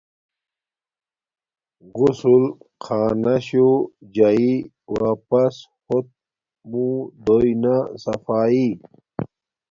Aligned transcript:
غسل 1.97 2.37
خانا 2.83 3.35
شو 3.47 3.67
جاݵ 4.15 4.45
واپس 4.93 5.55
ہوت 5.85 6.07
منہ 6.69 6.89
دویݵ 7.25 7.55
نا 7.63 7.75
صفایݵ 8.03 8.69